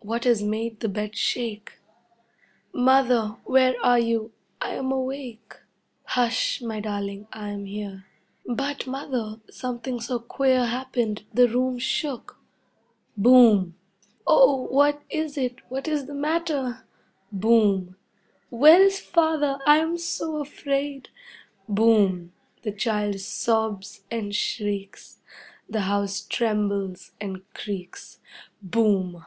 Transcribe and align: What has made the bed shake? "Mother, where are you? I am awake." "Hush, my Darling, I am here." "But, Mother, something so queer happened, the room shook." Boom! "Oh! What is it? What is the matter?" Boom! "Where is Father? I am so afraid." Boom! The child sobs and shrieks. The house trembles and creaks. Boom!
What 0.00 0.22
has 0.22 0.40
made 0.40 0.78
the 0.78 0.88
bed 0.88 1.16
shake? 1.16 1.80
"Mother, 2.72 3.38
where 3.42 3.74
are 3.84 3.98
you? 3.98 4.30
I 4.60 4.76
am 4.76 4.92
awake." 4.92 5.56
"Hush, 6.04 6.62
my 6.62 6.78
Darling, 6.78 7.26
I 7.32 7.48
am 7.50 7.64
here." 7.64 8.06
"But, 8.46 8.86
Mother, 8.86 9.40
something 9.50 9.98
so 10.00 10.20
queer 10.20 10.66
happened, 10.66 11.24
the 11.34 11.48
room 11.48 11.80
shook." 11.80 12.36
Boom! 13.16 13.74
"Oh! 14.28 14.68
What 14.70 15.02
is 15.10 15.36
it? 15.36 15.56
What 15.70 15.88
is 15.88 16.06
the 16.06 16.14
matter?" 16.14 16.84
Boom! 17.32 17.96
"Where 18.48 18.80
is 18.80 19.00
Father? 19.00 19.58
I 19.66 19.78
am 19.78 19.98
so 19.98 20.36
afraid." 20.36 21.08
Boom! 21.68 22.32
The 22.62 22.70
child 22.70 23.18
sobs 23.18 24.04
and 24.08 24.32
shrieks. 24.32 25.18
The 25.68 25.80
house 25.80 26.20
trembles 26.20 27.10
and 27.20 27.42
creaks. 27.54 28.20
Boom! 28.62 29.24